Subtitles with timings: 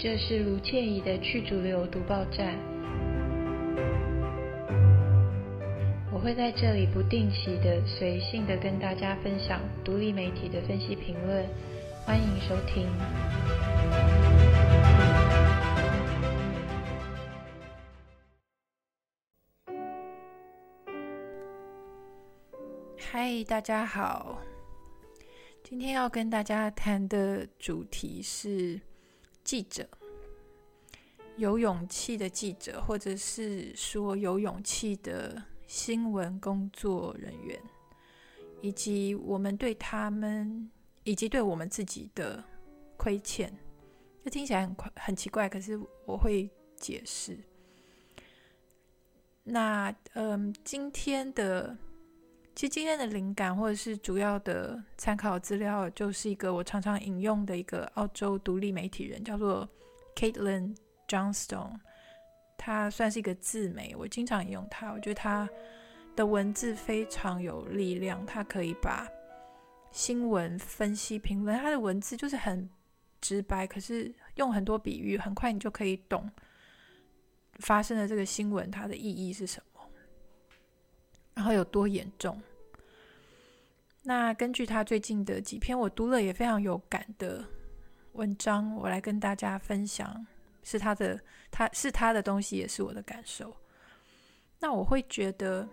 [0.00, 2.56] 这是卢倩怡的去主流读报站。
[6.12, 11.44] 我会在这里不定期的、随性的跟大家分享独立媒体的分析评论，
[12.06, 12.86] 欢迎收听。
[22.96, 24.38] 嗨，大家好，
[25.64, 28.80] 今天要跟大家谈的主题是。
[29.48, 29.88] 记者，
[31.38, 37.58] 有勇气的记者，或者是说有勇气的新闻工作人员，
[38.60, 40.70] 以及我们对他们，
[41.02, 42.44] 以及对我们自己的
[42.98, 43.50] 亏欠，
[44.22, 47.38] 这听起来很很奇怪，可是我会解释。
[49.44, 51.74] 那嗯，今天的。
[52.58, 59.68] 其实今天的灵感或者是主要的参考资料，就是一个我常常引用的一个澳洲独立媒体人，叫做
[60.16, 60.76] Caitlin
[61.06, 61.78] Johnstone。
[62.56, 64.90] 他算是一个自媒，我经常引用他。
[64.90, 65.48] 我觉得他
[66.16, 69.06] 的文字非常有力量，他可以把
[69.92, 72.68] 新闻分析评论，他的文字就是很
[73.20, 76.28] 直白，可是用很多比喻，很快你就可以懂
[77.60, 79.80] 发生的这个新闻它的意义是什么。
[81.34, 82.42] 然后有多严重？
[84.08, 87.44] 那根据他最近的几篇我读了也非常有感的
[88.12, 90.26] 文章，我来跟大家分享，
[90.62, 91.20] 是他的，
[91.50, 93.54] 他是他的东西，也是我的感受。
[94.60, 95.68] 那我会觉得，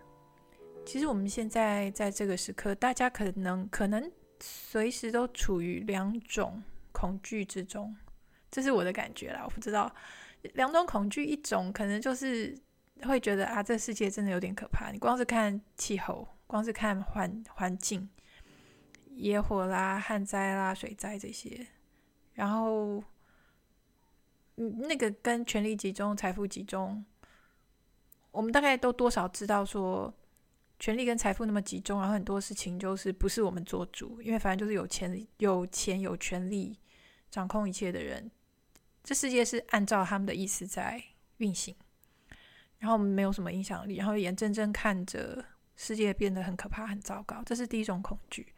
[0.85, 7.95] 其实我们现在在这个时刻，大家可能可能随时都处于两种恐惧之中，
[8.51, 9.43] 这是我的感觉啦。
[9.45, 9.89] 我不知道
[10.55, 12.53] 两种恐惧，一种可能就是。
[13.03, 14.89] 会觉得啊，这世界真的有点可怕。
[14.89, 18.09] 你光是看气候，光是看环环境，
[19.15, 21.65] 野火啦、旱灾啦、水灾这些，
[22.33, 23.01] 然后，
[24.57, 27.03] 嗯，那个跟权力集中、财富集中，
[28.31, 30.13] 我们大概都多少知道说，
[30.79, 36.77] 权力跟财富那么集中，然后很多事情就是不是我们做主，因为反正就是有钱、有钱、有权力
[37.31, 38.29] 掌控一切的人，
[39.01, 41.01] 这世界是按照他们的意思在
[41.37, 41.73] 运行。
[42.79, 45.43] 然后我们没有什么影响力，然后眼睁睁看着
[45.77, 48.53] 世界变得很可怕、很糟糕，这是第一种恐惧。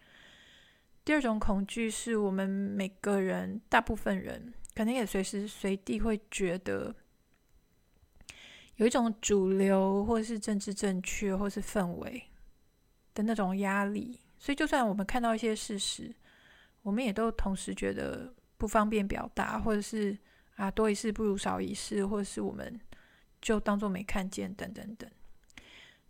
[1.07, 6.93] 第二种恐惧是我们每个人、大部分人，可能也随时随地会觉得
[8.75, 12.21] 有一种主流，或是政治正确，或是氛围
[13.13, 14.19] 的那种压力。
[14.37, 16.13] 所以，就算我们看到一些事实，
[16.81, 20.17] 我们也都同时觉得不方便表达，或者是
[20.57, 22.77] 啊，多一事不如少一事，或者是我们。
[23.39, 25.09] 就当做没看见，等等等。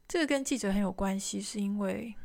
[0.07, 2.15] 这个跟记者很有关系，是因为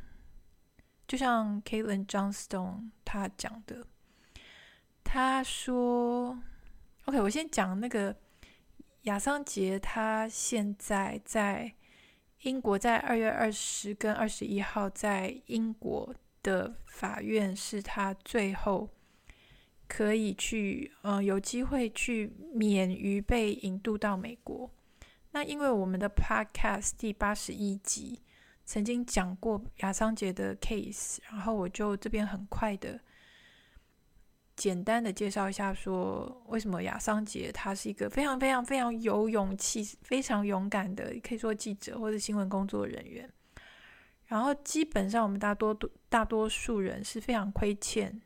[1.06, 3.86] 就像 Caitlin Johnstone 他讲的，
[5.04, 6.38] 他说
[7.04, 8.16] ：“OK，我先讲那个
[9.02, 11.74] 亚桑杰，他现在在
[12.42, 18.88] 英国，在二月二十跟二十一号在英国的法院，是他最后
[19.86, 24.70] 可以去，嗯、有机会去免于被引渡到美国。”
[25.34, 28.20] 那因为我们的 Podcast 第八十一集
[28.72, 32.99] 曾经讲过亚桑杰的 case，然后我就这边很快的、
[34.56, 43.31] 简单的介绍一下，说为什么亚桑杰他是一个非常非常非常有勇气、非常勇敢的，可以说记者或者新闻工作人员。
[44.25, 45.78] 然后基本上我们大多
[46.09, 48.22] 大多数人是非常亏欠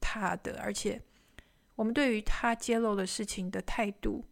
[0.00, 1.02] 他的，而且
[1.74, 4.24] 我们对于他揭露的事情的态度。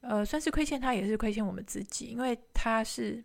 [0.00, 3.22] 呃，算是亏欠他，也是亏欠我们自己，因为他是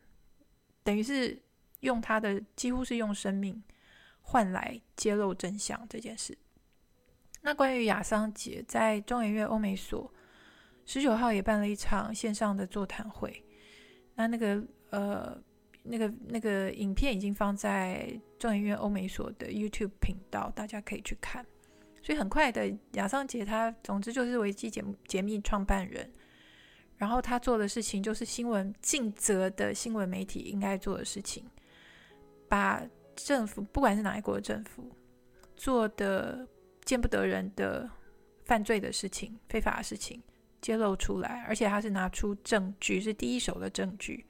[0.87, 1.37] 等于是
[1.81, 3.61] 用他的几乎是用生命
[4.21, 6.37] 换来揭露真相这件事。
[7.41, 10.09] 那关于亚桑杰，在中研院欧美所
[10.85, 13.43] 十九号也办了一场线上的座谈会。
[14.15, 15.37] 那那个呃，
[15.83, 21.45] 那个那个影片已经放在中研院欧美所的 YouTube 频道，大家可以去看。
[22.01, 26.09] 所以很快的，亚桑杰他总之就是维基解解密创办人。
[26.97, 31.45] 然后他做的事情就是新闻尽责的新闻媒体应该做的事情，
[32.49, 32.81] 把
[33.15, 34.91] 政府不管是哪一国的政府
[35.55, 36.47] 做的
[36.83, 37.87] 见不得人的
[38.45, 40.19] 犯罪的事情、非法的事情
[40.59, 44.25] 揭露出来，而且他是拿出证据，是第一手的证据，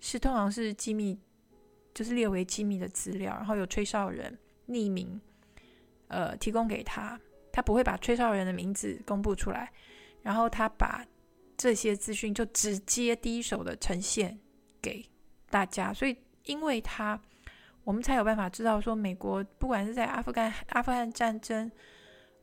[0.00, 1.20] 是通常是机密，
[1.92, 4.38] 就是列为机密的资料，然后有吹哨人
[4.68, 5.20] 匿名
[6.08, 7.20] 呃提供给他，
[7.52, 9.70] 他不会把吹哨人的名字公布出来，
[10.22, 11.04] 然后他把。
[11.60, 14.38] 这些资讯就直接第一手的呈现
[14.80, 15.04] 给
[15.50, 17.20] 大家，所以因为他，
[17.84, 21.70] 我们才有办法知道说，美国不管是在阿富汗阿富汗战争，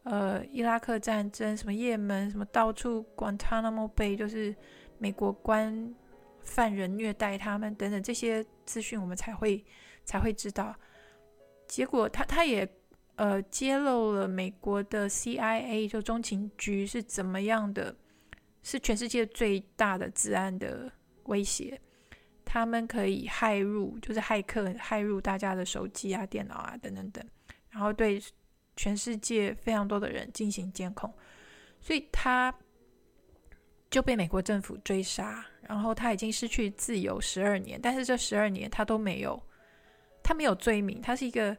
[0.03, 4.55] 呃，伊拉克战争，什么也门，什么到处 Guantanamo Bay，就是
[4.99, 5.95] 美国关
[6.41, 9.65] 犯人虐待他们等等这些资讯，我们才会
[10.05, 10.75] 才会知道。
[11.67, 12.69] 结果他他也
[13.15, 17.95] 呃揭露了美国的 CIA 就中情局是怎么样的，
[18.67, 20.91] 是全世界最大的治安的
[21.23, 21.79] 威胁。
[22.43, 27.25] 他们可以骇入，就是骇客骇入大家的手机啊、电脑啊等等等，
[27.69, 28.21] 然后对。
[28.79, 31.11] 全世界非常多的人进行监控，
[31.81, 32.53] 所以他
[33.89, 39.41] 就被美国政府追杀，然后他已经失去自由十二年，但是这十二年他都没有，
[40.21, 41.57] 他没有罪名，他是一个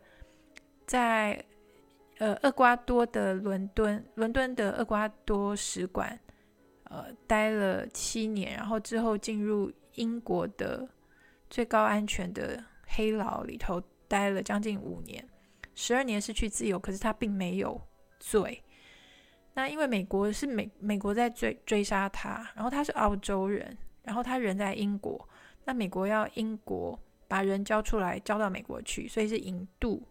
[0.86, 1.44] 在
[2.18, 6.16] 呃厄瓜多的伦敦，伦敦的厄瓜多使馆
[6.88, 10.88] 呃待了七年，然后之后进入英国的
[11.50, 15.26] 最高安全的黑牢里头待了将近五年。
[15.74, 17.80] 十二年失去自由，可是他并没有
[18.18, 18.62] 罪。
[19.54, 25.28] 那因为美国是美美国在追追杀他，然后他是澳洲人，然后他人在英国。
[25.64, 30.02] 那美国要英国把人交出来，交到美国去，所以是引渡。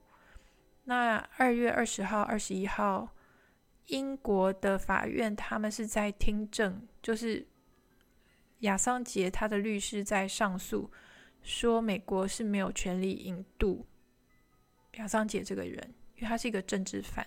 [0.83, 3.09] 那二月二十号、二十一号，
[3.87, 7.45] 英国的法院他们是在听证，就是
[8.59, 10.89] 亚桑杰他的律师在上诉，
[11.41, 13.85] 说美国是没有权利引渡。
[14.93, 17.25] 亚桑杰这个人，因为他是一个政治犯，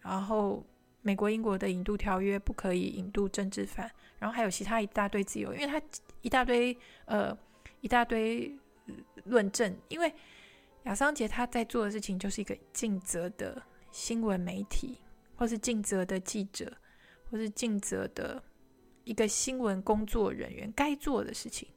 [0.00, 0.64] 然后
[1.02, 5.82] 美国、英国的引渡条约不可以引渡政治犯，然后还有其他一大堆自由，因为他
[6.22, 6.76] 一大堆
[7.06, 7.36] 呃
[7.80, 8.56] 一大堆
[9.24, 10.14] 论证，因为
[10.84, 14.98] 亚桑杰他在做的事情就是一个尽责的新闻媒体，
[15.36, 16.72] 或是尽责的记者，
[17.30, 18.42] 或是尽责的
[19.04, 21.68] 一个新闻工作人员该做的事情，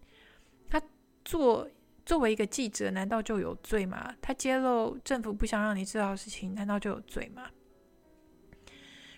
[0.69, 0.81] 他
[1.23, 1.69] 做。
[2.05, 4.15] 作为一个记者，难道就有罪吗？
[4.19, 7.47] 他揭露政府不想让你知道的事情，难道就有罪吗？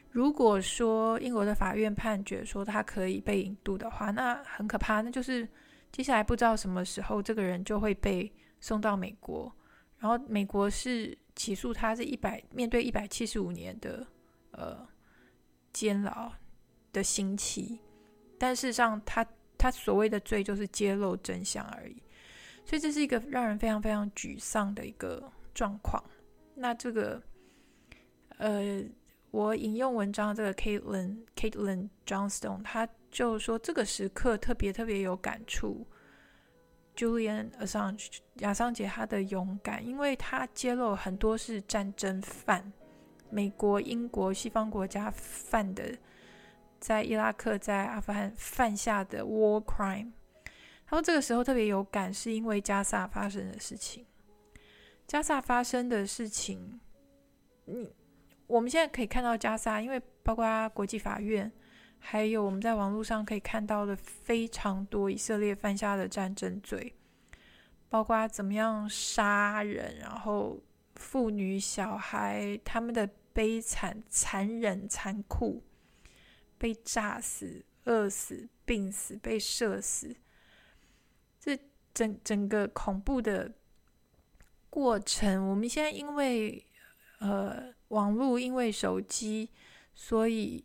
[0.09, 5.47] 如果说英国的法院判决说他可以被引渡的话，那很可怕，那就是
[5.89, 8.29] 接下来不知道什么时候这个人就会被
[8.59, 9.49] 送到美国，
[9.99, 14.05] 然后美国是起诉他是一百面对一百七十五年的
[14.51, 14.87] 呃
[15.73, 16.31] 监牢
[16.91, 17.79] 的刑期，
[18.37, 19.25] 但事实上他
[19.57, 22.01] 他所谓的罪就是揭露真相而已。
[22.65, 26.01] 所以这是一个让人非常非常沮丧的一个状况。
[26.55, 27.21] 那这个，
[28.37, 28.83] 呃，
[29.31, 35.87] 我引用文章这个 Caitlin Caitlin Johnstone，他就说这个时刻特别特别有感触。
[36.95, 42.71] Julian Assange 亚桑杰他的勇敢，因为他揭露很多是战争犯，
[43.31, 45.97] 美国、英国、西方国家犯的，
[46.79, 50.11] 在伊拉克、在阿富汗犯下的 war crime。
[50.85, 54.05] 然后这个时候特别有感，是因为加萨发生的事情。
[55.07, 56.79] 加萨发生的事情，
[57.65, 57.89] 你
[58.47, 61.49] 我们现在可以看到加萨，因为包括国际法院，
[61.99, 66.93] 还有我们在网络上可以看到的非常多以色列犯下的战争罪，
[67.89, 70.59] 包括怎么样杀人，然后
[70.95, 75.63] 妇女小孩他们的悲惨、残忍、残酷，
[76.57, 80.15] 被炸死、饿死、病死、被射死。
[81.39, 81.59] 这
[81.93, 83.51] 整整个恐怖的
[84.69, 86.65] 过程，我们现在因为
[87.19, 89.49] 呃网络，因为手机，
[89.93, 90.63] 所以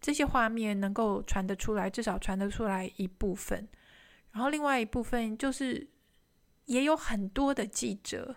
[0.00, 3.68] 这些画面能够传得出来，至少传得出来一部分。
[4.32, 5.88] 然后另外一部分就是
[6.66, 8.36] 也有很多的记者，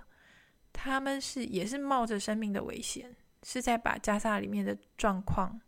[0.71, 5.59] 他们是也是冒着生命的危险，是在把加萨里面的状况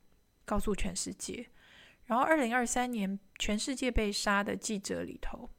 [0.46, 1.48] 告诉全世界。
[2.06, 5.50] 然后二零二三年，全世界被杀的记者里头。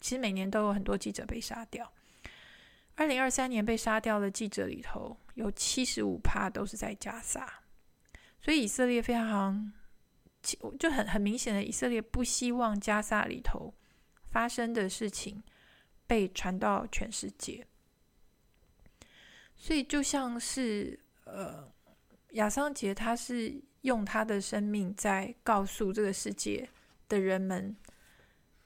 [0.00, 1.92] 其实每年都有很多记者被杀掉。
[2.94, 7.62] 二零二三年被杀掉的记者里头，有七十五趴都是在加萨，
[8.40, 9.72] 所以以色列非常
[10.78, 13.74] 就很很明显的，以色列不希望加萨里头
[14.30, 15.42] 发生的事情
[16.06, 17.66] 被传到全世界。
[19.56, 21.72] 所以就像是呃，
[22.30, 26.68] 亚桑杰他是用他的生命在告诉这个世界
[27.08, 27.76] 的人们。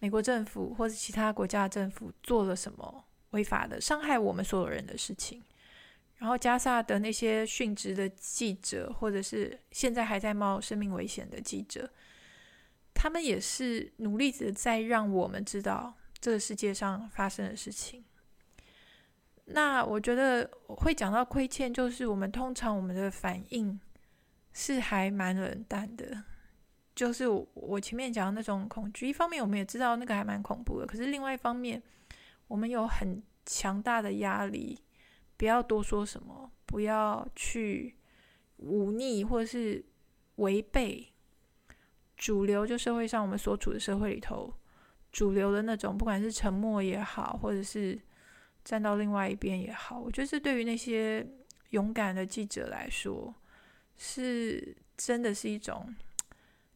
[0.02, 5.42] 美国政府或者其他国家的政府做了什么违法的、伤害我们所有人的事情？
[6.16, 11.90] 然后加萨的那些殉职的记者，或者是现在还在冒生命危险的记者，
[12.94, 18.02] 他们也是努力的在让我们知道这个世界上发生的事情。
[19.52, 23.78] 那我觉得会讲到亏欠，就是我们通常我们的反应
[24.52, 26.24] 是还蛮冷淡的。
[26.94, 31.82] 就是我前面讲的那种恐惧，一方面我们也知道那个还蛮恐怖的，可是另外一方面，
[32.46, 34.78] 我们有很强大的压力，
[35.36, 37.96] 不要多说什么，不要去
[38.58, 39.82] 忤逆或者是
[40.36, 41.08] 违背
[42.16, 44.52] 主流，就社会上我们所处的社会里头
[45.10, 47.98] 主流的那种，不管是沉默也好，或者是
[48.70, 51.26] 站到另外一边也好，我觉得这对于那些
[51.70, 53.34] 勇敢的记者来说，
[53.96, 55.92] 是真的是一种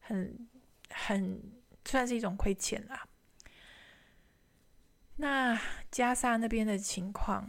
[0.00, 0.48] 很
[0.90, 1.40] 很
[1.84, 3.06] 算是一种亏欠啦。
[5.18, 5.56] 那
[5.92, 7.48] 加萨那边的情况，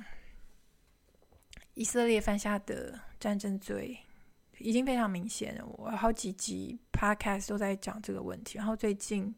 [1.74, 3.98] 以色列犯下的战争罪
[4.60, 5.66] 已经非常明显了。
[5.66, 9.34] 我好几集 podcast 都在讲这个问题，然后最近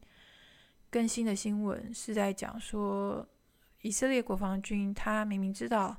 [0.89, 3.25] 更新的新闻是在讲说，
[3.87, 5.95] 以色列国防军他明明知道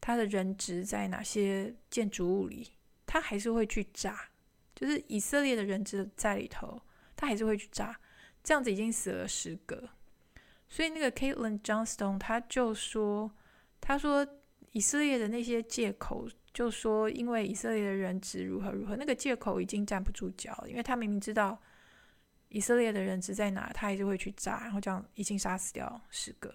[0.00, 2.72] 他的人质在哪些建筑物里，
[3.04, 4.30] 他还是会去炸，
[4.74, 6.80] 就是以色列的人质在里头，
[7.14, 7.94] 他还是会去炸，
[8.42, 9.90] 这样子已经死了十个。
[10.66, 13.30] 所以那个 Caitlin Johnstone 他就说，
[13.82, 14.26] 他说
[14.72, 21.60] 以色列的那些借口，就说因为以色列的人质如何如何，那个借口已经站不住脚了，因为他明明知道
[22.48, 26.54] 以色列的人质在哪，他还是会去炸，然后这样已经杀死掉十个。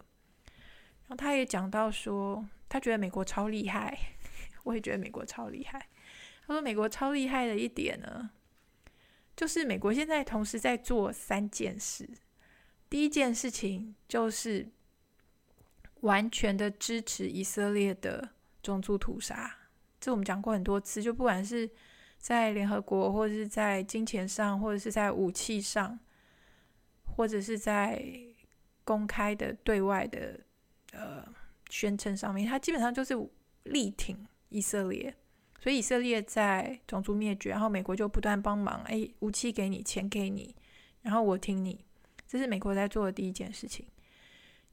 [1.15, 3.97] 他也讲到说，他觉得美国超厉害，
[4.63, 5.87] 我也觉得美国超厉害。
[6.47, 8.29] 他说美国超厉害的一点呢，
[9.35, 12.09] 就是美国现在同时在做三件事。
[12.89, 14.69] 第一件事情就是
[16.01, 18.29] 完全的支持以色列的
[18.61, 19.55] 种族屠杀，
[19.99, 21.01] 这我们讲过很多次。
[21.01, 21.69] 就不管是
[22.17, 25.97] 在联合国，或者是在金钱上，或者是在武器上，
[27.15, 28.03] 或者是在
[28.83, 30.39] 公开的对外的
[31.01, 31.27] 呃
[31.69, 33.13] 宣称上面，他基本上就是
[33.63, 34.17] 力挺
[34.49, 35.13] 以色列。
[35.59, 40.55] 所以以色列在种族灭绝，然后美国就不断帮忙，哎，武器给你，钱给你，
[41.03, 41.85] 然后我听你。
[42.27, 43.85] 这是美国在做的第一件事情。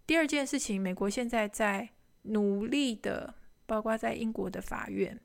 [0.06, 1.90] 第二件事情，美国现在在
[2.22, 3.34] 努力的，
[3.66, 5.20] 包括在英国的法院，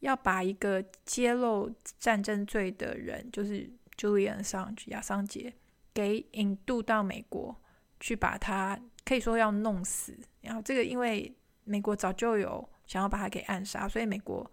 [0.00, 5.54] 要把一个揭露战争罪的人，就是 Julian Assange 亚桑杰，
[5.94, 7.54] 给引渡到美国
[8.00, 10.14] 去，把他可以说要弄死。
[10.42, 11.34] 然后这个，因为
[11.64, 14.50] 美国早就有想要把他给暗杀，所以美国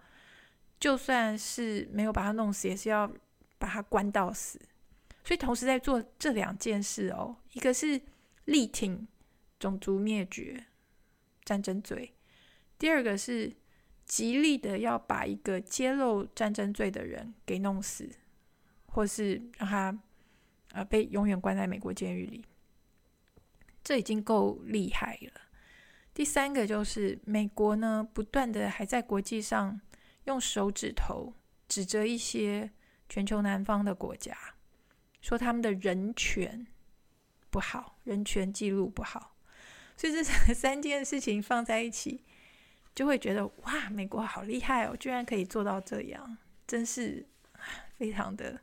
[0.79, 3.11] 就算是没有把他弄死，也是要
[3.57, 4.57] 把他关到死。
[5.25, 8.01] 所以同时在做这两件事哦，一个是
[8.45, 9.07] 力挺
[9.57, 10.65] 种族灭绝
[11.45, 12.13] 战争罪，
[12.77, 13.53] 第二个是
[14.05, 18.09] 极力的要把一个揭露战争罪的人给弄死，
[18.87, 19.97] 或是让他
[20.73, 22.43] 呃被永远关在美国监狱里，
[23.83, 25.41] 这已经够厉害了。
[26.13, 29.81] 第三个就是美国呢，不断的还在国际上
[30.25, 31.33] 用手指头
[31.67, 32.71] 指责一些
[33.09, 34.37] 全球南方的国家。
[35.21, 36.67] 说他们的人权
[37.49, 39.37] 不好，人权记录不好，
[39.95, 42.23] 所以这三件事情放在一起，
[42.93, 46.37] 就会觉得哇，美国好厉害哦，居然可以做到这样，
[46.67, 47.25] 真是
[47.97, 48.59] 非常的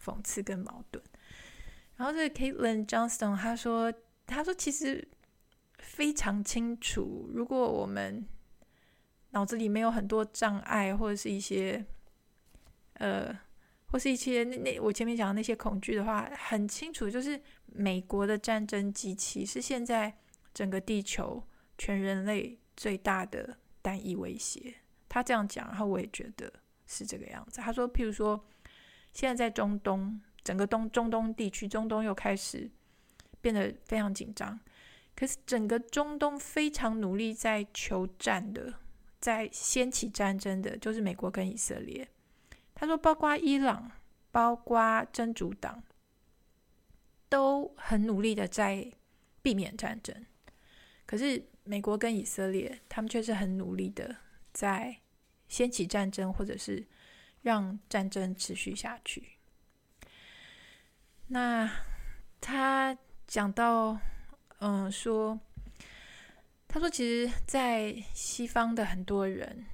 [0.00, 1.04] 讽刺跟矛盾。
[1.96, 3.92] 然后这个 Caitlin Johnston 他说，
[4.26, 5.06] 他说其实
[5.78, 8.26] 非常清楚，如果我们
[9.30, 11.84] 脑子里没有很多障碍或者是一些
[12.94, 13.38] 呃。
[13.88, 20.12] 或是一些那那我前面讲的那些恐惧的话，很清楚，就是美国的战争机器是现在
[20.52, 21.40] 整个地球
[21.78, 24.74] 全人类最大的单一威胁。
[25.08, 26.52] 他这样讲，然后我也觉得
[26.84, 27.60] 是这个样子。
[27.60, 28.44] 他说，譬如说，
[29.12, 32.68] 现在在中东，整个东中东地区，中东又开始
[33.46, 34.58] 变得非常紧张。
[35.14, 38.74] 可是整个中东非常努力在求战的，
[39.20, 42.08] 在掀起战争的，就是美国跟以色列。
[42.74, 43.92] 他说，包括伊朗，
[44.32, 45.80] 包括真主党，
[47.28, 48.92] 都很努力的在
[49.42, 50.26] 避免战争。
[51.06, 54.16] 可是美国跟以色列，他们却是很努力的
[54.52, 54.96] 在
[55.46, 56.84] 掀起战争，或者是
[57.42, 59.38] 让战争持续下去。
[61.28, 61.70] 那
[62.40, 63.98] 他讲到，
[64.58, 65.38] 嗯，说，
[66.68, 69.66] 他说，其实，在西方的很多人，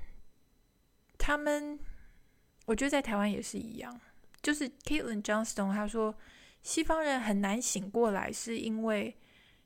[1.19, 1.79] 他们。
[2.67, 4.01] 我觉得在台湾也是一样，
[4.41, 6.15] 就是 Caitlin Johnston 他说，
[6.63, 9.19] 西方人很难醒过来，是因为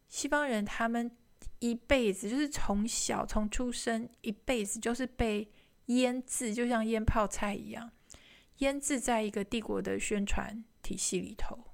[0.09, 1.15] 西方人他们
[1.59, 5.47] 一辈子就是从小从出生一辈子就是被
[5.87, 7.91] 腌制，就像腌泡菜一样，
[8.59, 11.66] 腌制在一个帝国的宣传体系里头，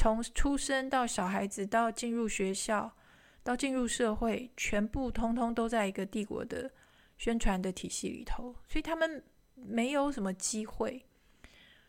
[0.00, 2.96] 从出生到小孩子到进入学校
[3.42, 6.70] 到进入社会，全部通通都在一个帝国的
[7.18, 9.22] 宣传的体系里头，所以他们。
[9.62, 11.04] 没有什么机会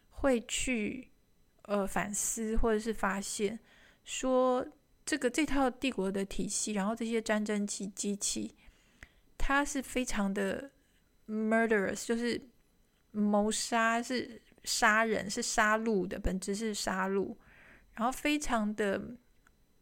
[0.09, 1.09] 会去
[1.61, 3.57] 呃反思，或者是发现
[4.03, 4.67] 说
[5.05, 8.53] 这个这套帝国的体系，然后这些战争机机器，
[9.37, 10.69] 它是非常的
[11.29, 12.41] murderous，就是
[13.11, 17.33] 谋杀，是杀人，是杀戮的本质是杀戮，
[18.01, 18.99] 然后非常的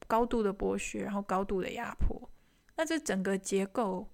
[0.06, 2.30] 高度的剥削，然后高度的压迫。
[2.76, 4.12] 那这整个结构，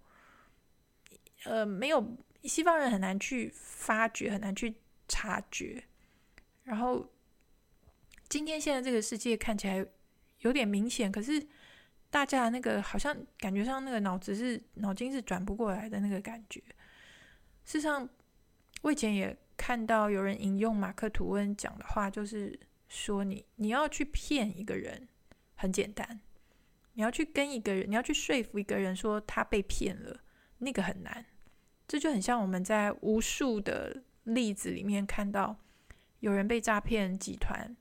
[1.45, 4.75] 呃，没有西方人很难去发掘，很难去
[5.07, 5.83] 察觉。
[6.61, 7.11] 然后
[8.29, 9.83] 今天现在这个世界看起来
[10.41, 11.43] 有点明显，可是。
[12.11, 16.61] 大家那个好像感觉上那个脑子是脑筋是转不过来的那个感觉。
[17.65, 18.07] 事实上，
[18.83, 22.57] 我以前也看到有人引用马克吐温讲的话，就是
[22.95, 25.07] 说你你要去骗一个人
[25.55, 26.21] 很简单，
[26.93, 30.21] 你要去跟一个人，你要去说服一个人说他被骗了，
[30.59, 31.25] 那个很难。
[31.87, 35.57] 这就很像我们在无数的例子里面看到
[36.21, 37.75] 有人被诈骗集团。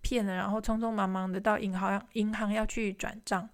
[0.00, 3.46] 骗了，然后匆匆忙忙的到银行，银行要去转账，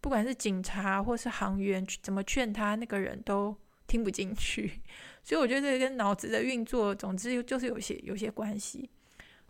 [0.00, 3.54] 不管是警察或是行员，怎么劝他，那个人都
[3.86, 4.80] 听不进去。
[5.22, 8.88] 所以我觉得这跟脑子的运作，总之就是有些有些关系。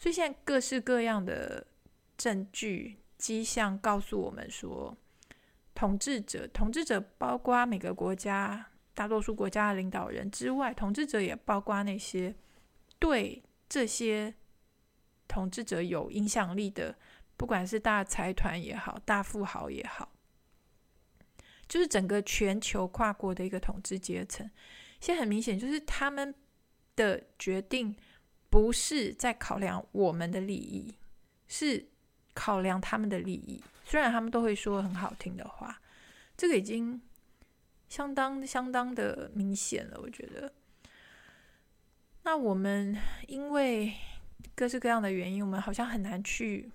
[0.01, 1.65] 所以现在各式各样的
[2.17, 4.97] 证据迹象告诉我们说，
[5.77, 12.35] 统治者，统治者包括每个国家大多数国家的领导人之外，统治者也包括那些
[12.99, 14.35] 对这些。
[15.33, 16.93] 统治者有影响力的，
[17.37, 20.11] 不管是大财团也好，大富豪也好，
[21.69, 24.51] 就是整个全球跨国的一个统治阶层。
[25.01, 26.35] 现在很明显，就是他们
[26.97, 27.95] 的决定
[28.51, 30.95] 不是在考量我们的利益，
[31.49, 31.87] 是
[32.35, 33.63] 考量他们的利益。
[33.85, 35.81] 虽然他们都会说很好听的话，
[36.37, 37.01] 这个已经
[37.89, 39.99] 相当相当的明显了。
[40.03, 40.53] 我觉得，
[42.25, 42.97] 那我们
[43.29, 43.95] 因为。
[44.55, 46.71] 各式各样的原因，我们好像很难去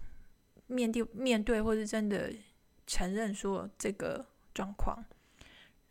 [0.67, 2.31] 面对面对，或是真的
[2.87, 5.03] 承认说这个状况。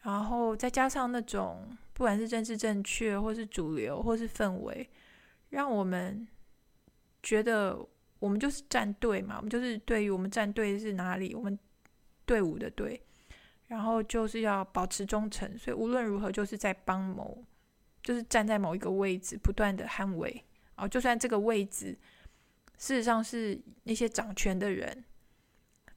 [0.03, 4.88] 然后再加上那种不管是政治正确，或是主流，或是氛围，
[5.55, 6.27] 让我们
[7.23, 7.79] 觉得
[8.19, 11.57] 我们就是站队嘛，我们就是对于我们站队是哪里，我们
[12.27, 13.01] 队伍的队，
[13.69, 17.45] 然后就是要保持忠诚，所以无论如何就是在帮某，
[18.03, 20.45] 就是站在某一个位置，不断的捍卫。
[20.77, 21.97] 哦，就算这个位置
[22.77, 25.05] 事实上是那些掌权的人，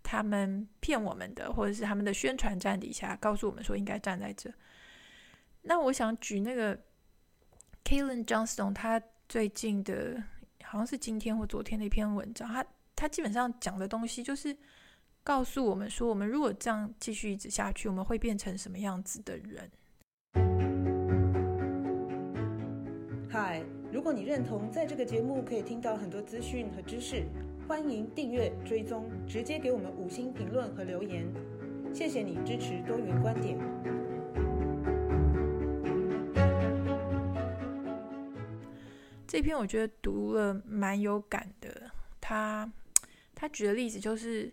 [0.03, 4.53] 他们骗我们的，或者是他们的宣传站底下告诉我们说应该站在这。
[5.63, 6.79] 那我想举那个
[7.83, 10.23] k a l e n Johnston，他最近的
[10.63, 14.55] 好像是今天或昨天的一篇文章，他他基本上讲的东西就是
[15.23, 19.69] 告诉我们说，我们如果这样继续一直下去，我们会变成什么样子的人？
[23.29, 23.63] 嗨。
[23.89, 27.25] 如果你认同在这个节目可以听到很多资讯和知识，
[27.67, 31.25] 欢迎订阅追踪，直接给我们五星评论和留言。
[31.93, 33.57] 谢谢你支持多元观点。
[39.37, 41.91] 这篇我觉得读了蛮有感的。
[42.19, 42.67] 他
[43.35, 44.51] 他举的例子就是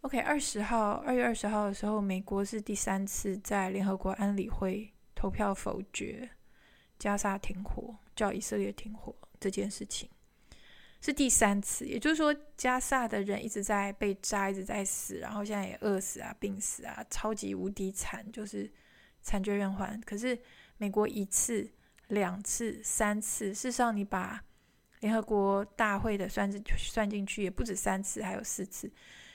[0.00, 6.28] ，OK，二十号，二月二十号的时候，美国是第三次在联合国安理会投票否决
[6.98, 7.94] 加沙停火。
[8.16, 10.10] 叫以色列停火这件事情
[11.00, 18.68] 是第三次，也就是说，加萨的人一直在被炸，一直在死，然后现在也饿死啊、病死啊，超级无敌惨，就是
[19.22, 20.00] 惨绝人寰。
[20.00, 20.36] 可是
[20.76, 21.70] 美国一次、
[22.08, 24.42] 两次、三次，事实上你把
[25.00, 28.90] 联合国大会的算进算进去，也不止三次，还有四次。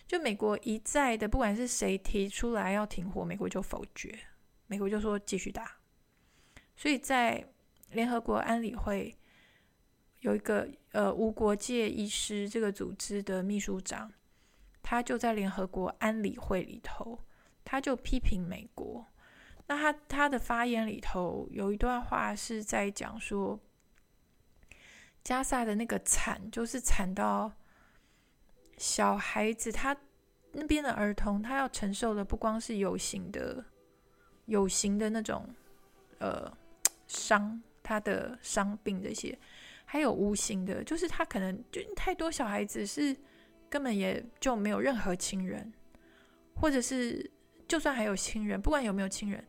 [0.06, 4.20] 就美国一再的，不管是谁提出来要停火，美国就否决，
[4.68, 5.78] 美国就说继续打。
[6.76, 7.48] 所以在
[7.92, 9.16] 联合国安理会
[10.20, 14.12] 有一个呃无国界医师这个组织的秘书长，
[14.82, 17.20] 他就在联合国安理会里头，
[17.64, 19.08] 他就批评美国。
[19.68, 23.60] 那他他的发言里头有一段话是在讲说，
[25.24, 27.52] 加萨的那个惨，就是惨到
[28.78, 29.96] 小孩子，他
[30.52, 33.64] 那边的儿童，他要承受的不光是有形的、
[34.46, 35.48] 有形的那种
[36.20, 36.52] 呃
[37.08, 37.62] 伤。
[37.86, 39.38] 他的伤病这些，
[39.84, 43.14] 还有无形的，就是他可能就太多小孩子是
[43.70, 45.74] 根本也就没有任何亲人，
[46.56, 47.30] 或者是
[47.68, 49.46] 就算还有亲人，不管有没有亲人，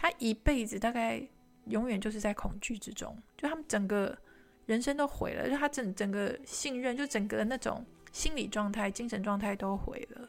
[0.00, 1.22] 他一辈子大概
[1.66, 4.16] 永远就是在恐惧之中，就他们整个
[4.64, 10.26] 人生都毁了，就他整整个信任，就整个那种心理状态、精神状态都毁了，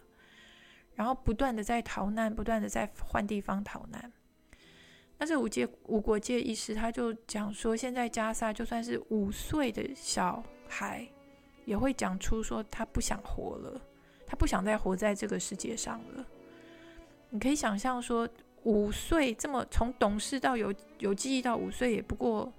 [0.93, 4.11] 然后不断的在逃难，不断的在换地方逃难。
[5.17, 11.07] 但是无界无国界医师他就讲说，现在加萨就算是五岁的小孩，
[11.63, 13.79] 也会讲出说他不想活了，
[14.25, 16.25] 他不想再活在这个世界上了。
[17.29, 18.27] 你可以想象说，
[18.63, 22.51] 五岁这么从懂事到有有记忆到五岁，也不过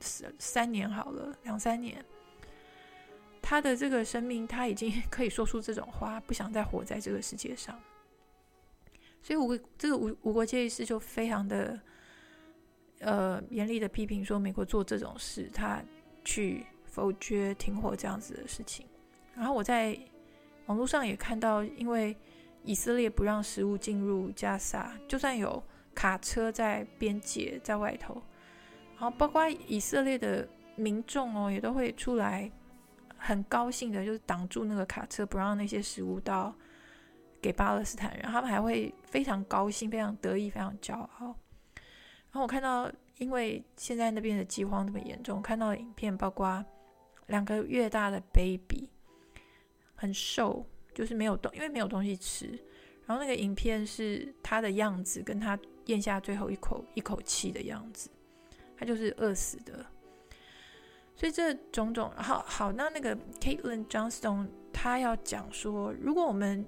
[0.00, 2.04] 三三年好了，两三年，
[3.40, 7.80] 他的这个生命他已经 可以说出这种话，不想再活在这个世界上。
[9.20, 11.80] 所以吴这个吴吴国界医师就非常的
[13.00, 15.82] 呃严厉的批评说，美国做这种事，他
[16.24, 18.86] 去否决停火这样子的事情。
[19.34, 19.98] 然后我在
[20.66, 22.16] 网络上也看到，因为
[22.64, 25.62] 以色列不让食物进入加沙，就算有
[25.94, 28.22] 卡车在边界在外头，
[28.94, 32.50] 然后包括以色列的民众哦，也都会出来，
[33.16, 36.54] 很高兴的，就是挡住那个卡车，不让那些食物到
[37.40, 38.22] 给巴勒斯坦人。
[38.22, 41.36] 他们还会非常高兴、非常得意、非常骄傲。
[42.30, 46.64] 然后我看到，因为现在那边的饥荒这么严重，看到影片包括
[47.26, 48.88] 两个月大的 baby，
[49.94, 50.64] 很瘦。
[50.94, 52.46] 就是没有东，因为没有东西吃。
[53.04, 58.08] 然后那个影片是他的样子，跟他咽下最后一口一口气的样子，
[58.76, 59.84] 他就是饿死的。
[61.14, 66.64] 所以这种种，好好，那那个 Caitlin Johnston 他要讲说，如果我们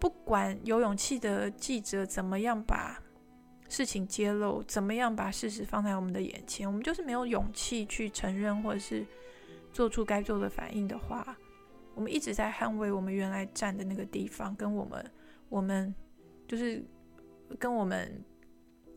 [0.00, 3.00] 不管有勇气的记者怎么样把
[3.68, 9.06] 事情揭露，怎么样把事实放在我们的眼前，我们就是没有勇气去承认，或者是
[9.72, 11.36] 做出该做的反应的话。
[11.94, 15.10] 我们一直在捍卫我们原来站的那个地方，跟我们，
[15.48, 15.94] 我们
[16.48, 16.84] 就是
[17.58, 18.24] 跟我们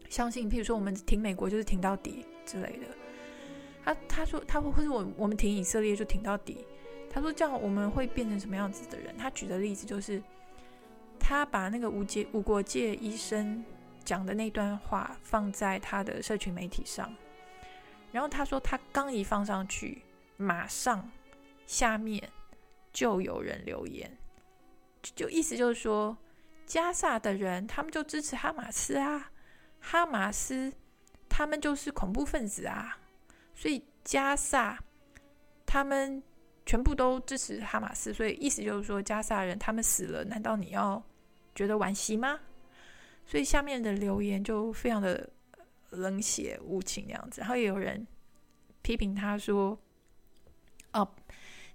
[0.09, 2.87] 相信，譬如说我们挺美国就是挺到底之类的。
[3.83, 6.65] 他他说他会或是我我们挺以色列就挺到底。
[7.09, 9.15] 他说这样我们会变成什么样子的人？
[9.17, 10.21] 他举的例子就是
[11.19, 13.63] 他把那个无界无国界医生
[14.03, 17.13] 讲的那段话放在他的社群媒体上，
[18.11, 20.01] 然后他说他刚一放上去，
[20.37, 21.09] 马上
[21.65, 22.21] 下面。
[22.95, 24.09] 就有人留言，
[25.01, 26.17] 就意思就是说，
[26.65, 29.29] 加萨的人他们就支持哈马斯啊，
[29.81, 30.71] 哈马斯
[31.27, 32.97] 他们就是恐怖分子啊，
[33.53, 34.81] 所以加萨
[35.65, 36.23] 他们
[36.65, 41.03] 全部都支持哈马斯，所以意思就是说，加萨人他们死了，难道你要
[41.53, 42.39] 觉得惋惜吗？
[43.25, 45.29] 所以下面的留言就非常的
[45.89, 48.07] 冷血无情那样子，然后也有人
[48.81, 49.77] 批评他说，
[50.93, 51.05] 哦。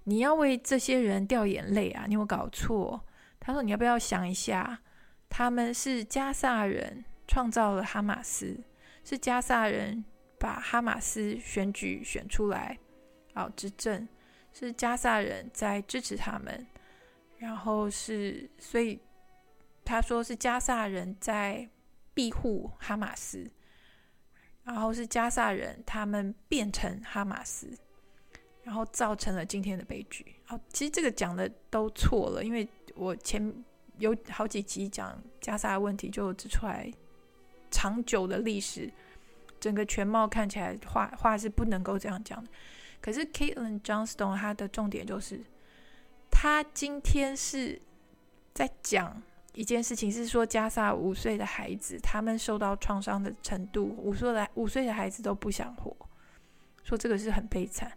[0.04, 2.04] 你要为这些人掉眼泪啊？
[2.08, 3.04] 你有搞错？
[3.38, 4.80] 他说：“你要不要想一下？
[5.28, 8.62] 他们是加萨人创造了哈马斯，
[9.04, 10.04] 是加萨人
[10.38, 12.78] 把哈马斯选举选出来，
[13.34, 14.06] 好执政，
[14.52, 16.66] 是加萨人在支持他们，
[17.38, 19.00] 然后是所以
[19.84, 21.68] 他说是加萨人在
[22.12, 23.50] 庇护哈马斯，
[24.64, 27.76] 然后是加萨人他们变成哈马斯。”
[28.62, 30.24] 然后造成了今天的悲剧。
[30.44, 33.52] 好，其实这个讲的都错了，因为我前
[33.98, 36.90] 有好几集讲加萨的问题，就指出来
[37.70, 38.92] 长久的历史，
[39.58, 42.50] 整个全貌看起来话话是不能够这样讲的。
[43.00, 45.42] 可是 Caitlin Johnstone 他的重点就是，
[46.30, 47.80] 他今天是
[48.52, 49.22] 在讲
[49.54, 55.96] 一件事情，是说加萨五岁的孩子他们受到创伤的程度，五岁的五岁的孩子都不想活，
[56.82, 57.90] 说这个是很悲惨。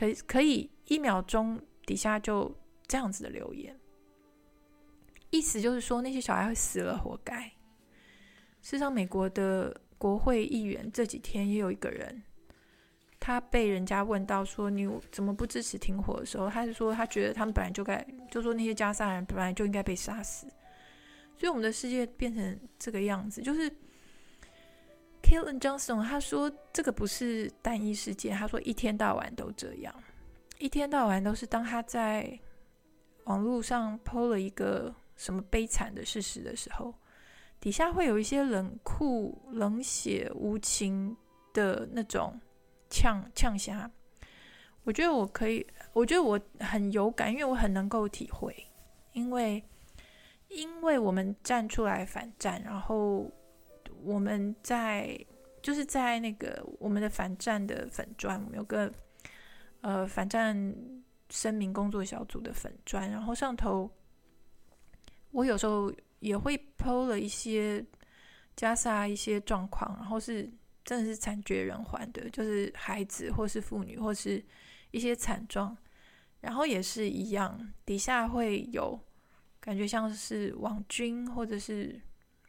[0.00, 2.50] 可以可以一秒钟底下就
[2.86, 3.78] 这样子的留言，
[5.28, 7.42] 意思就是说那些小孩会死了，活该。
[8.62, 12.22] 事实上，美国的国会议员这几天也有一个人，
[13.18, 20.46] 他被人家问到说你怎么不支持停火的时候，他是说他觉得他们本来就该，就说那些加沙人本来就应该被杀死。
[21.36, 23.70] 所以我们的世界变成这个样子，就是。
[25.30, 28.36] Caitlin Johnson 他说：“这个不是单一事件。
[28.36, 29.94] 他说一天到晚都这样，
[30.58, 32.36] 一天到晚都是当他在
[33.26, 36.92] 网络上 PO 了一个什么悲惨的事实的时候，
[37.60, 41.16] 底下会有一些冷酷、冷血、无情
[41.54, 42.40] 的那种
[42.88, 43.88] 呛呛声。
[44.82, 48.66] 我觉得我可以，我觉得我很有感，因为我很能够体会，
[49.12, 49.62] 因为
[50.48, 53.30] 因为我们站出来反战，然后。”
[54.02, 55.18] 我们在
[55.62, 58.92] 就是在那个我们的反战的粉砖，我们有个
[59.82, 60.74] 呃反战
[61.28, 63.90] 声明工作小组的粉砖，然后上头
[65.30, 67.84] 我有时候也会 PO 了一些
[68.56, 70.50] 加沙一些状况，然后是
[70.84, 74.44] 真的是惨绝人寰的，就是孩子或是妇女或是
[74.90, 75.76] 一些惨状，
[76.40, 78.98] 然后也是一样，底下会有
[79.60, 82.00] 感觉像是网军或者是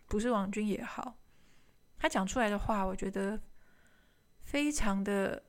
[0.07, 1.15] 不是网军也好。
[2.01, 3.39] 他讲出来的话，我觉得
[4.41, 5.43] 非常的，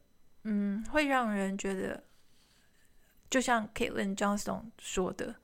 [0.44, 2.04] 嗯，会让人觉得，
[3.30, 5.34] 就像 Caitlin Johnston 说的，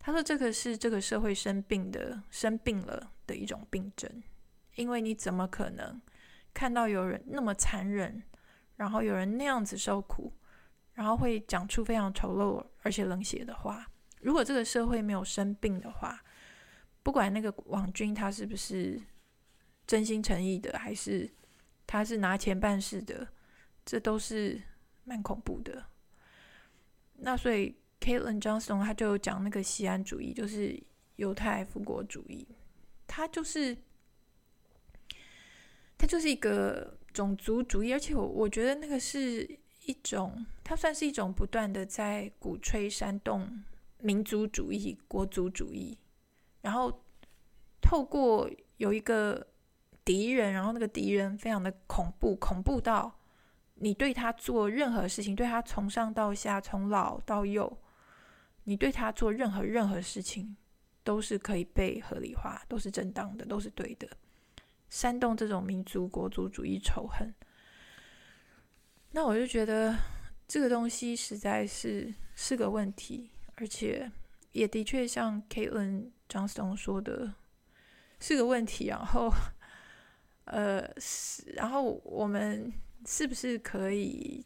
[0.00, 4.10] 他说这个是这个社会生病的、生病了的一种病症，
[4.74, 6.02] 因为你怎么可能
[6.52, 8.20] 看到有人那么残忍，
[8.74, 10.32] 然后有人那样子受苦，
[10.94, 13.86] 然后会讲出非常丑陋而且冷血的话。
[14.20, 16.20] 如果这个社会没有生病的话，
[17.04, 19.00] 不管那个网军他是不是
[19.90, 21.28] 真心诚意的，还是
[21.84, 23.26] 他是拿钱办事的，
[23.84, 24.62] 这都是
[25.02, 25.84] 蛮恐怖的。
[27.14, 30.80] 那所以 Caitlin Johnson 他就有讲那个西安主义，就是
[31.16, 32.46] 犹太复国主义，
[33.08, 33.76] 他就是
[35.98, 39.42] 他就是一个种族主义，而且我我觉得那个是
[39.86, 43.64] 一种，它算是一种不断的在鼓吹煽动
[43.98, 45.98] 民族主义、国族主义，
[46.60, 47.02] 然后
[47.80, 49.44] 透过有一个
[50.10, 53.20] 敌人，然后那个敌人非常的恐怖，恐怖到。
[53.74, 57.78] 你对他做任何事情，对他从上到下，从老到幼，
[58.64, 60.56] 你对他做任何任何事情，
[61.04, 64.08] 都是可以被合理化，都是正当的，都是对的。
[64.88, 67.32] 煽动这种民族国族主义仇恨，
[69.12, 69.96] 那我就觉得
[70.48, 74.10] 这个东西实在是是个问题，而且
[74.50, 77.32] 也的确像 Caitlin 张思彤说的，
[78.18, 78.88] 是个问题。
[78.88, 79.30] 然后，
[80.50, 82.72] 呃，是，然后我们。
[83.06, 84.44] 是不是可以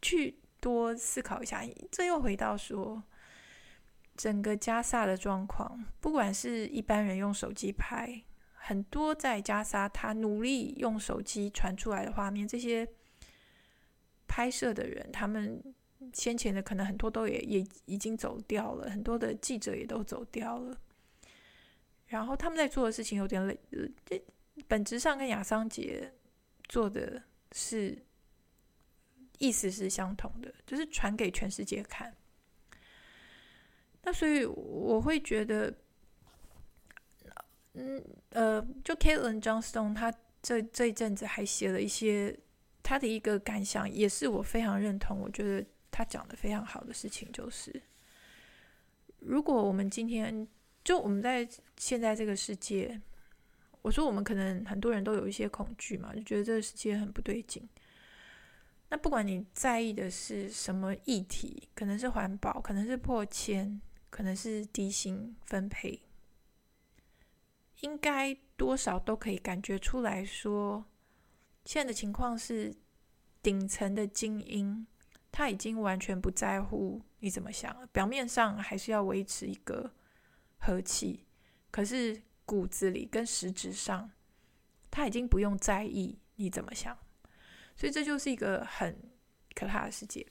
[0.00, 1.62] 去多思考一下？
[1.90, 3.02] 这又回到说，
[4.16, 8.22] 整个加萨的状况，不管是一般人用手机拍，
[8.54, 12.88] 很多在加萨他努力用手机传出来的画面，这些
[14.26, 15.62] 拍摄的人，他们
[16.14, 20.74] 先前的可能很多都也也已经走掉了，很多的记者也都走掉了，
[22.06, 23.60] 然后他们在做的事情有点累，
[24.06, 24.24] 这
[24.66, 26.12] 本质上跟亚桑杰。
[26.68, 28.04] 做的是
[29.38, 32.14] 意思是相同的，就是传给全世界看。
[34.02, 35.74] 那所以我会觉得，
[37.72, 42.38] 嗯呃，就 Caitlin Johnston 他这这一阵子还写了一些
[42.82, 45.18] 他的一个感想，也是我非常认同。
[45.18, 47.82] 我觉得他讲的非常好的事情就是，
[49.20, 50.46] 如果我们今天
[50.84, 53.00] 就我们在现在这个世界。
[53.88, 57.66] 我说，我们可能很多人都有一些恐惧嘛，就觉得这个世界很不对劲。
[58.90, 66.02] 那不管你在意的是什么议题，可能是环保，可能是破迁，可能是低薪分配，
[67.80, 70.84] 应该多少都可以感觉出来说，
[71.64, 72.76] 现在的情况是
[73.42, 74.86] 顶层的精英
[75.32, 79.90] 他已经完全不在乎你怎么想了，表面上还是要维持一个
[80.58, 81.24] 和气，
[81.70, 82.20] 可是。
[82.48, 84.10] 骨子里跟实质上，
[84.90, 86.96] 他已经不用在意你怎么想，
[87.76, 88.98] 所以这就是一个很
[89.54, 90.26] 可怕的世界。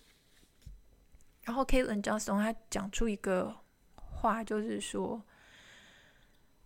[1.44, 3.56] 然后 Caitlin Johnson 他讲出一个
[3.98, 5.24] 话，就是说，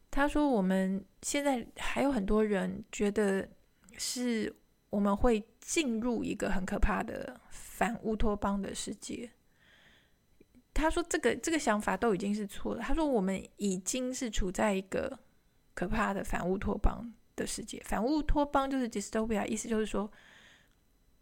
[0.10, 3.50] 他说我们现在还有很多人觉得
[3.98, 4.56] 是
[4.90, 9.30] 我们会进入一个很可怕的反乌托邦的世界。
[10.74, 12.82] 他说这个这个想法都已经是错了。
[12.82, 15.20] 他说我们已经是处在一个。
[15.74, 20.12] 可怕的反乌托邦的世界，反乌托邦就是 dystopia，意思就是说，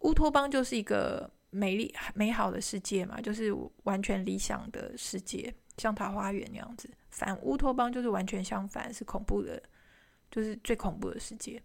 [0.00, 6.90] 乌托邦就是一个美丽美好的世界嘛，就是完全理想的世界，像桃花源那样子。
[7.10, 9.62] 反乌托邦就是完全相反，是恐怖的，
[10.30, 11.62] 就是最恐怖的世界。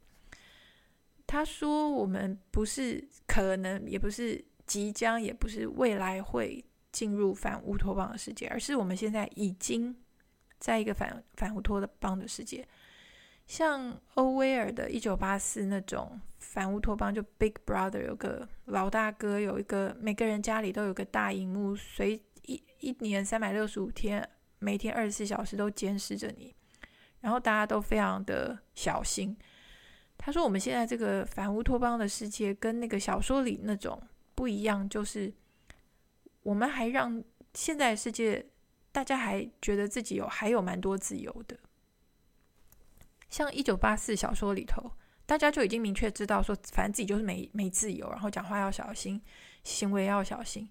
[1.28, 9.96] 他说，我们不是可能，也不是即将，也不是未来会进入反乌托邦的世界，而是我们现在已经。
[10.66, 12.68] 在一个反反乌托邦的世界，
[13.46, 26.56] 像欧威尔的《一九八四》那种反乌托邦，就 Big Brother 有个老大哥，有一个每个人家里都有个大荧幕，随一一年三百六十五天，每天二十四小时都监视着你，
[27.20, 29.38] 然后大家都非常的小心。
[30.18, 34.02] 他说：“我们现在这个反乌托邦的世界跟那个小说里那种
[34.34, 35.32] 不一样，就是
[36.42, 37.24] 我们还让
[37.54, 38.44] 现在世界。”
[38.96, 41.60] 大家还觉得自己有还有蛮多自由的，
[43.30, 44.90] 像《一九八四》小说里头，
[45.26, 49.22] 大家就已经明确知道说，反正自己就是没没自由，然后讲话要小心，
[49.66, 50.70] 行为要小心。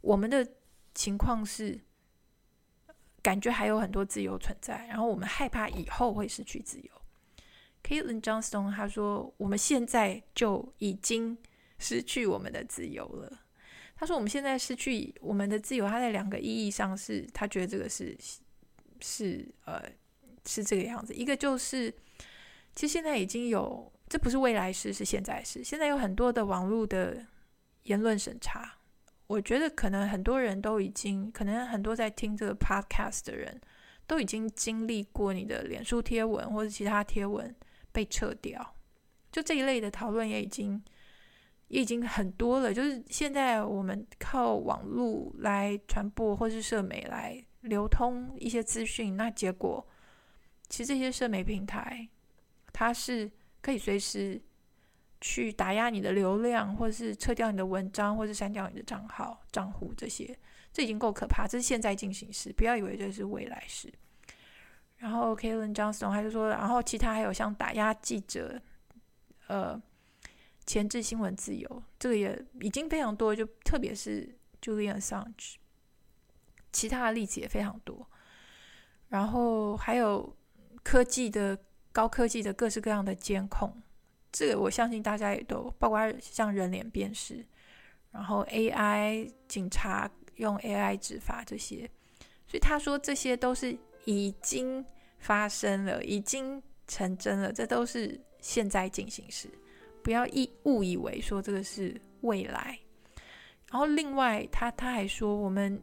[0.00, 0.48] 我们的
[0.94, 1.78] 情况是，
[3.20, 6.90] 感觉还有很多自由存在，然后我们害怕以后会失去自由。
[7.84, 11.36] Caitlin Johnston 他说，我们现在就已经
[11.78, 13.40] 失去我们的自由了。
[14.00, 18.16] 他说：“我们现在失去我们的自由，他在两个意义上是，他觉得这个是
[19.00, 19.82] 是呃
[20.46, 21.12] 是这个样子。
[21.12, 21.92] 一个就是，
[22.76, 25.64] 其实现在已经有，这不是未来式，是现在式。
[25.64, 27.26] 现在有很多的网络的
[27.82, 28.78] 言论审查，
[29.26, 33.60] 我觉得可能很多人都已经，可能很多在听这个 podcast 的人
[34.06, 37.52] 都已经经历过你的脸书贴文或者其他贴文
[37.90, 38.76] 被撤掉，
[39.32, 40.80] 就这一类的讨论也已经。”
[41.68, 42.74] 也已经很多了。
[42.74, 49.86] 就是现在我们靠网络来传播，或是社媒来流通一些资讯，那结果
[50.68, 52.08] 其实这些社媒平台
[52.72, 54.40] 它是可以随时
[55.20, 60.38] 去打压你的流量，或者是撤掉你的文章，或是删掉你的账号账户这些。
[60.70, 63.92] 这已经够可怕，这是现在进行时，不要以为这是未来时。
[64.98, 68.60] 然后 Kalen Johnson 还是说，然后其他还有像打压记者，
[69.46, 69.80] 呃，
[70.68, 75.54] 前置新闻自由，这个也已经非常多，就特别是 Julian Assange，
[76.70, 78.06] 其他的例子也非常多。
[79.08, 80.36] 然后还有
[80.82, 81.58] 科技的
[81.90, 83.82] 高科技的各式各样的监控，
[84.30, 87.44] 这个我相信大家也都，包括像人脸辨识，
[88.12, 90.10] 然后 AI 警察。
[90.38, 91.90] 用 AI 执法这些，
[92.46, 94.86] 所以他说这些都是已经
[95.18, 99.50] 发生了，已经成真了，这都是现在进行时，
[100.08, 102.78] 不要一误以为说这个是未来。
[103.70, 105.78] 然后另外他他还说，我们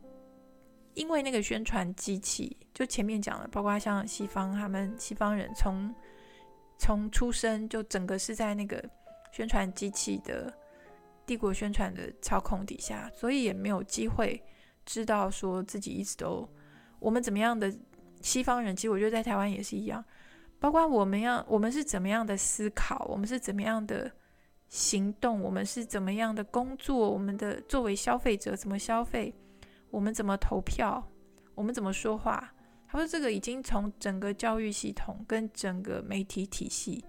[0.96, 5.94] 因为那个宣传机器，就前面讲了，包括像西方他们西方人从
[6.80, 8.84] 从出生就整个是在那个
[9.32, 10.52] 宣传机器的。
[11.28, 14.44] 帝国宣传的操控底下，所以也没有机会
[14.88, 16.50] 知道说自己一直都
[16.98, 17.72] 我们怎么样的
[18.22, 18.76] 西方人。
[18.76, 20.04] 其实我觉得在台湾也是一样，
[20.66, 24.12] 包括我们要我们是怎么样的思考，我们是怎么样的
[24.68, 29.32] 行动，我们是怎么样的工作，我们的作为消费者怎么消费，
[29.92, 31.08] 我们怎么投票，
[31.54, 32.52] 我们怎么说话。
[32.88, 37.06] 他说这个已经从整个教育系统跟整个媒体体系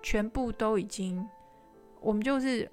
[0.00, 1.28] 全部都已经，
[2.00, 2.70] 我们就是。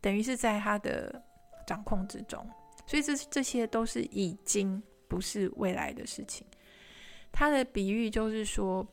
[0.00, 1.22] 等于是在他的
[1.64, 2.44] 掌控之中，
[2.86, 6.44] 所以这这些都是已经不是未来的事情。
[7.32, 8.86] 他的比喻就是说，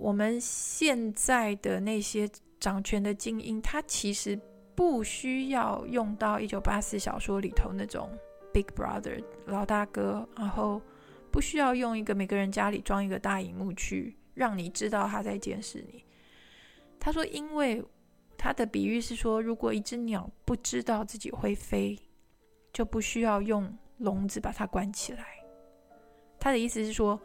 [0.00, 4.38] 我们现在的那些掌权的精英，他其实
[4.74, 8.08] 不需要用到一九八四小说里头那种
[8.52, 10.80] Big Brother 老大哥，然后
[11.30, 16.04] 不需要用一个每个人家里装一个大荧幕去让你知道他在监视你。
[16.98, 17.84] 他说，因为。
[18.42, 21.94] 他的比喻是说，如果一只鸟不知道自己会飞，
[22.72, 25.26] 就不需要用笼子把它关起来。
[26.38, 27.20] 他的意思是说，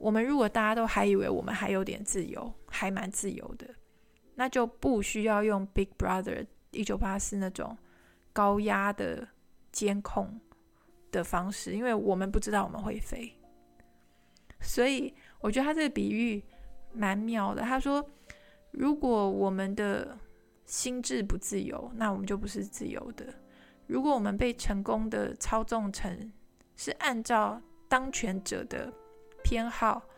[0.00, 3.68] 我们如果大家都还以为我们还有点自由，还蛮自由的，
[4.34, 7.76] 那就不需要用 Big Brother 一九八四那种
[8.32, 9.28] 高压的
[9.70, 10.40] 监控
[11.12, 13.30] 的方式，因为我们不知道我们会飞。
[14.58, 16.42] 所以我觉得他这个比喻
[16.94, 17.60] 蛮妙的。
[17.60, 18.02] 他说，
[18.70, 20.16] 如果我们的
[20.64, 23.26] 心智不自由，那我们就不是自由的。
[23.86, 26.32] 如果我们被成功的操纵成
[26.74, 28.90] 是按照当权者的
[29.50, 30.08] 偏好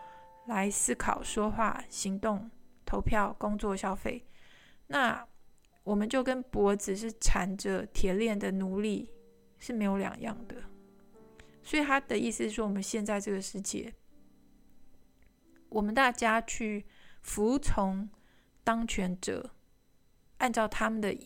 [0.45, 2.51] 来思考、说话、行动、
[2.85, 4.27] 投票、工作、消费，
[4.89, 5.27] 那
[5.85, 9.11] 我们就跟脖子是缠着铁链的奴隶
[9.59, 10.57] 是没有两样的。
[11.63, 13.95] 所以他的意思是说，我们现在这个世界，
[15.71, 16.85] 我们大家去
[17.23, 18.11] 服从
[18.63, 19.55] 当权者。
[20.37, 21.17] 按照他们的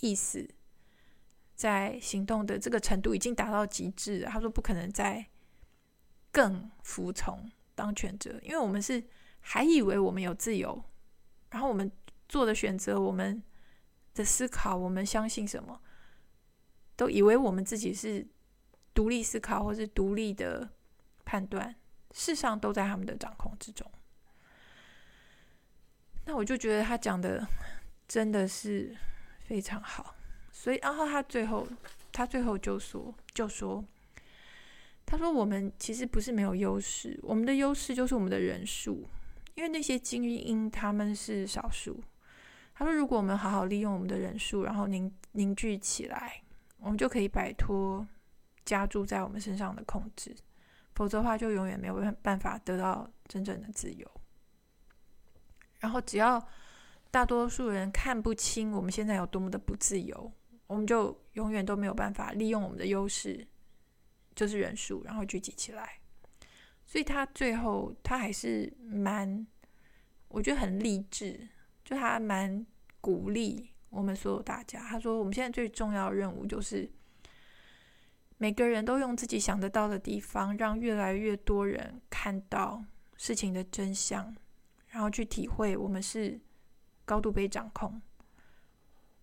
[0.00, 0.48] 意思，
[1.54, 4.22] 在行动的这个程度已经达到极致。
[4.22, 5.26] 他说不可能再
[6.30, 9.02] 更服从当权者，因为我们是
[9.40, 10.82] 还以为我们有自由，
[11.50, 11.90] 然后我们
[12.28, 13.42] 做的选择，我们
[14.14, 15.80] 的思考，我们相信什么，
[16.96, 18.26] 都以为我们自己是
[18.94, 20.68] 独立思考或是独立的
[21.24, 21.74] 判断，
[22.12, 23.90] 事实上都在他们的掌控之中。
[26.24, 27.46] 那我就觉得他讲的。
[28.08, 28.96] 真的是
[29.44, 30.14] 非常好，
[30.50, 31.68] 所以然后他最后
[32.10, 33.84] 他最后就说就说，
[35.10, 39.08] 他说我们其实不是没有优势，我们的优势就是我们的人数，
[39.54, 41.98] 因为那些精英他们是少数。
[42.74, 46.42] 他说如果我们好好利用我们的人数，然后凝凝聚起来，
[46.76, 48.06] 我们就可以摆脱
[48.66, 50.36] 加诸在我们身上的控制，
[50.94, 54.06] 否则的话就永远没有办法得到真正的自由。
[55.80, 56.46] 然后只要。
[57.10, 60.30] 大多数人看不清我们现在有多么的不自由，
[60.66, 63.48] 我们就永远都没有办法利用我们的优势，
[64.38, 65.98] 就是人数，然后聚集起来。
[66.86, 69.44] 所以他最后他还是蛮，
[70.28, 71.48] 我觉得很励志，
[71.84, 72.64] 就他蛮
[73.00, 74.78] 鼓励我们所有大家。
[74.78, 76.88] 他说，我们现在最重要的任务就是
[78.36, 82.84] 每个人都用自己想得到的地方，让越来越多人看到
[83.16, 84.36] 事情的真相，
[84.88, 86.40] 然后去体会我们是。
[87.08, 88.02] 高度被掌控。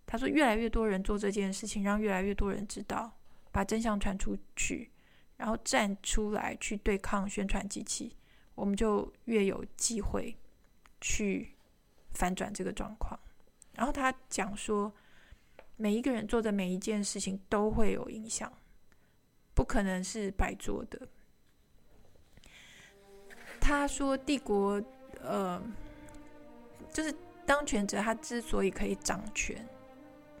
[0.06, 3.16] 他说：“越来越多人做这件事情，让越来越多人知道，
[3.52, 4.90] 把真相传出去，
[5.36, 8.16] 然后站出来去对抗宣传机器，
[8.54, 10.36] 我们就越有机会
[11.00, 11.54] 去
[12.12, 13.18] 反转这个状况。
[13.74, 14.92] 然后他讲说，
[15.76, 18.50] 每一个人做的每一件事情都会有影响，
[19.54, 21.06] 不可能是白做的。
[23.60, 24.82] 他说，帝国，
[25.20, 25.62] 呃，
[26.92, 27.14] 就是
[27.44, 29.68] 当权者，他之所以可以掌权，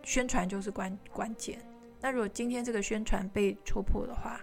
[0.02, 1.60] 宣传就是关关键。
[2.00, 4.40] 那如果今天这个宣传被戳破的话，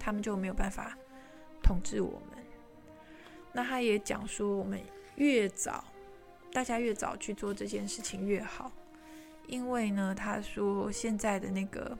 [0.00, 0.98] 他们就没有办法
[1.62, 2.44] 统治我们。
[3.52, 4.80] 那他也讲说，我们
[5.16, 5.84] 越早，
[6.52, 8.72] 大家越早去做这件事情越好，
[9.46, 11.96] 因为呢，他说现在的那个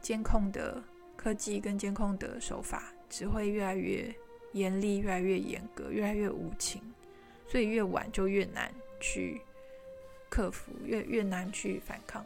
[0.00, 0.82] 监控的
[1.16, 4.14] 科技跟监控的手法只会越来越
[4.52, 6.82] 严厉，越来越严格，越来越无情，
[7.48, 9.40] 所以越晚就越难去
[10.28, 12.24] 克服，越越难去反抗。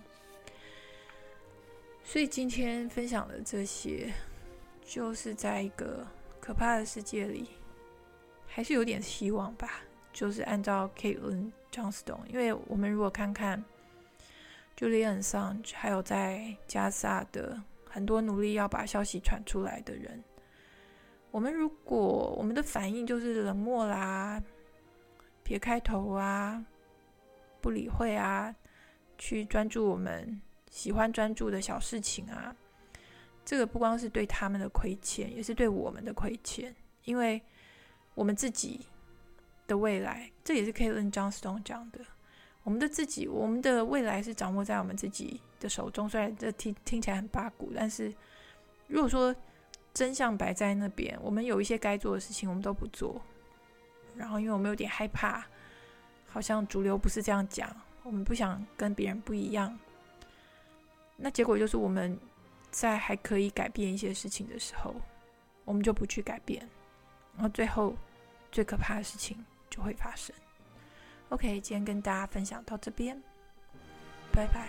[2.02, 4.12] 所以今天分享的这些，
[4.84, 6.06] 就是在一个
[6.40, 7.48] 可怕的世界里，
[8.46, 9.80] 还是有点希望吧。
[10.12, 13.64] 就是按照 Caitlin Johnston，因为我们如果看看
[14.78, 20.22] Julian Assange，还有在加萨的很多努力要把消息传出来的人，
[21.32, 24.40] 我们如果我们的反应就是冷漠啦、
[25.42, 26.64] 撇开头啊、
[27.60, 28.54] 不理会啊，
[29.18, 30.40] 去专注我们。
[30.70, 32.52] 喜欢专注的小事情啊，
[33.44, 36.74] 这个不光是对他们的亏欠，也是对我们的亏欠。
[37.04, 37.40] 因为
[38.14, 38.80] 我们自己
[39.66, 42.00] 的未来，这也是 Caitlin Johnstone 讲的，
[42.62, 46.08] 我们的自己，我们的未来是掌握在我们自己的手中。
[46.08, 48.12] 虽然这听听起来很八股，但是
[48.86, 49.34] 如果说
[49.92, 53.20] 真相摆在那边，我们有一些该做的事情，我们都不做。
[54.16, 55.44] 然后，因为我们有点害怕，
[56.26, 57.68] 好像主流不是这样讲，
[58.02, 59.76] 我们不想跟别人不一样。
[61.16, 62.18] 那结果就是我们
[62.74, 64.92] 在还可以改变一些事情的时候
[65.64, 66.60] 我们就不去改变
[67.34, 67.94] 然后最后
[68.50, 69.36] 最可怕的事情
[69.70, 70.34] 就会发生。
[71.28, 73.20] Ok 今天跟大家分享到这边
[74.32, 74.68] 拜拜。